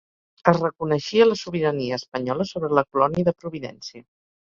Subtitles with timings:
[0.51, 4.09] Es reconeixia la sobirania espanyola sobre la colònia de Providència.